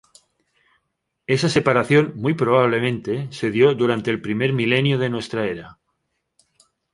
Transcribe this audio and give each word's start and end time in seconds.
Esa 1.27 1.47
separación 1.47 2.13
muy 2.15 2.33
probablemente 2.33 3.27
se 3.31 3.51
dio 3.51 3.75
durante 3.75 4.09
el 4.09 4.19
primer 4.19 4.51
milenio 4.51 4.97
de 4.97 5.11
nuestra 5.11 5.45
era. 5.45 5.77